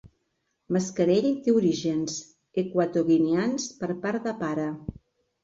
[0.77, 2.15] Mascarell té orígens
[2.63, 4.69] equatoguineans per part de pare.